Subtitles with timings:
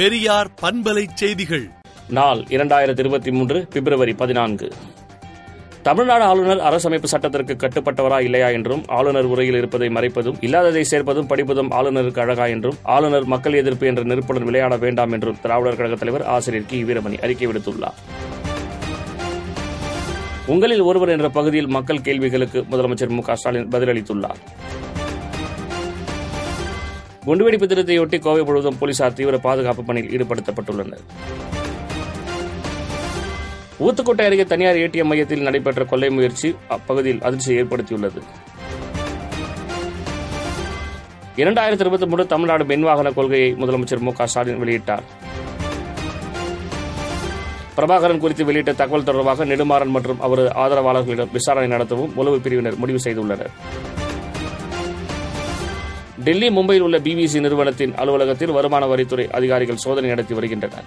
[0.00, 1.68] பெரியார் பண்பலை செய்திகள்.
[2.08, 4.72] நாள் இரண்டாயிரத்தி இருபத்தி மூன்று பிப்ரவரி பதினான்கு.
[5.82, 12.20] தமிழ்நாடு ஆளுநர் அரசமைப்பு சட்டத்திற்கு கட்டுப்பட்டவரா இல்லையா என்றும் ஆளுநர் உரையில் இருப்பதை மறைப்பதும் இல்லாததை சேர்ப்பதும் படிப்பதும் ஆளுநருக்கு
[12.20, 16.84] அழகா என்றும் ஆளுநர் மக்கள் எதிர்ப்பு என்ற நெருப்புடன் விளையாட வேண்டாம் என்றும் திராவிடர் கழகத் தலைவர் ஆசிரியர் கி.
[16.84, 17.94] வீரமணி அறிக்கை விடுத்துள்ளார்.
[20.46, 24.40] உங்களில் ஒருவர் என்ற பகுதியில் மக்கள் கேள்விகளுக்கு முதலமைச்சர் மு க ஸ்டாலின் பதிலளித்துள்ளார்.
[27.24, 31.02] குண்டுவெடிப்பு தினத்தையொட்டி கோவை முழுவதும் போலீசார் தீவிர பாதுகாப்பு பணியில் ஈடுபடுத்தப்பட்டுள்ளனர்.
[33.84, 38.22] ஊத்துக்கோட்டை அருகே தனியார் ஏடிஎம் மையத்தில் நடைபெற்ற கொள்ளை முயற்சி அப்பகுதியில் அதிர்ச்சியை ஏற்படுத்தியுள்ளது.
[41.36, 45.04] இரண்டாயிரத்தி இருபத்தி மூன்று தமிழ்நாடு மின்வாகன கொள்கையை முதலமைச்சர் மு க ஸ்டாலின் வெளியிட்டார்.
[47.76, 53.54] பிரபாகரன் குறித்து வெளியிட்ட தகவல் தொடர்பாக நெடுமாறன் மற்றும் அவரது ஆதரவாளர்களிடம் விசாரணை நடத்தவும் உளவு பிரிவினர் முடிவு செய்துள்ளனர்.
[56.26, 60.86] டெல்லி மும்பையில் உள்ள பிபிசி நிறுவனத்தின் அலுவலகத்தில் வருமான வரித்துறை அதிகாரிகள் சோதனை நடத்தி வருகின்றனர்.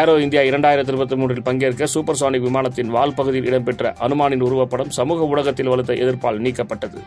[0.00, 5.26] ஏரோ இந்தியா இரண்டாயிரத்தி இருபத்தி மூன்றில் பங்கேற்க சூப்பர் சானிக் விமானத்தின் வால் பகுதியில் இடம்பெற்ற அனுமானின் உருவப்படம் சமூக
[5.32, 7.00] ஊடகத்தில் வலுத்த எதிர்ப்பால் நீக்கப்பட்டது.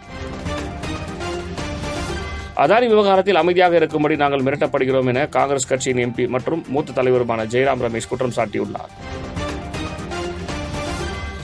[2.64, 8.09] அதானி விவகாரத்தில் அமைதியாக இருக்கும்படி நாங்கள் மிரட்டப்படுகிறோம் என காங்கிரஸ் கட்சியின் எம்பி மற்றும் மூத்த தலைவருமான ஜெயராம் ரமேஷ்
[8.09, 8.93] குற்றம் சாட்டியுள்ளார்.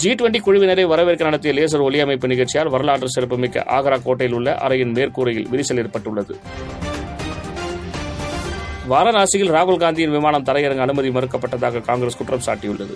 [0.02, 4.94] ஜி டுவெண்டி குழுவினரை வரவேற்க நடத்திய லேசர் ஒலி அமைப்பு நிகழ்ச்சியால் வரலாற்று சிறப்புமிக்க ஆக்ரா கோட்டையில் உள்ள அறையின்
[4.97, 6.33] மேற்கூரையில் விரிசல் ஏற்பட்டுள்ளது.
[8.91, 12.95] வாரணாசியில் ராகுல் காந்தியின் விமானம் தரையிறங்க அனுமதி மறுக்கப்பட்டதாக காங்கிரஸ் குற்றம் சாட்டியுள்ளது.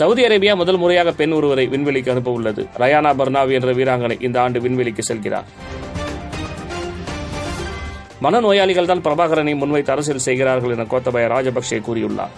[0.00, 2.64] சவுதி அரேபியா முதல் முறையாக பெண் ஒருவரை விண்வெளிக்கு அனுப்ப உள்ளது.
[2.82, 5.48] ரயானா பர்னாவி என்ற வீராங்கனை இந்த ஆண்டு விண்வெளிக்கு செல்கிறார்.
[8.24, 12.34] மனநோயாளிகள் தான் பிரபாகரனை முன்வைத்து அரசியல் செய்கிறார்கள் என கோத்தபய ராஜபக்சே கூறியுள்ளார்.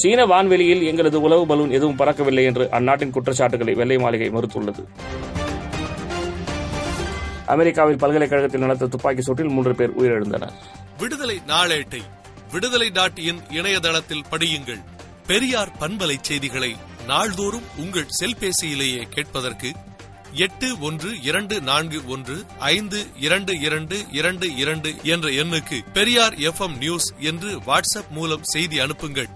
[0.00, 4.82] சீன வான்வெளியில் எங்களது உளவு பலூன் எதுவும் பறக்கவில்லை என்று அந்நாட்டின் குற்றச்சாட்டுகளை வெள்ளை மாளிகை மறுத்துள்ளது.
[7.46, 10.52] அமெரிக்காவில் பல்கலைக்கழகத்தில் நடந்த துப்பாக்கி சூட்டில் மூன்று பேர் உயிரிழந்தனர்.
[10.98, 12.00] விடுதலை நாளேட்டை
[12.52, 14.82] விடுதலை டாட் இன் இணையதளத்தில் படியுங்கள்.
[15.26, 19.72] பெரியார் பண்பலை செய்திகளை நாள்தோறும் உங்கள் செல்பேசியிலேயே கேட்பதற்கு
[20.34, 27.12] எட்டு ஒன்று இரண்டு நான்கு ஒன்று ஐந்து இரண்டு இரண்டு இரண்டு இரண்டு என்ற எண்ணுக்கு பெரியார் எஃப்எம் நியூஸ்
[27.18, 29.30] என்று வாட்ஸ்அப் மூலம் செய்தி அனுப்புங்கள்.